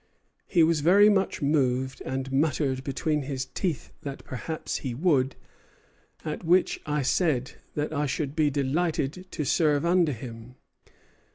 He 0.47 0.63
was 0.63 0.79
very 0.81 1.09
much 1.09 1.43
moved, 1.43 2.01
and 2.01 2.31
muttered 2.31 2.83
between 2.83 3.21
his 3.21 3.45
teeth 3.45 3.91
that 4.01 4.23
perhaps 4.25 4.77
he 4.77 4.95
would; 4.95 5.35
at 6.25 6.43
which 6.43 6.79
I 6.87 7.03
said 7.03 7.51
that 7.75 7.93
I 7.93 8.07
should 8.07 8.35
be 8.35 8.49
delighted 8.49 9.27
to 9.29 9.45
serve 9.45 9.85
under 9.85 10.11
him. 10.13 10.55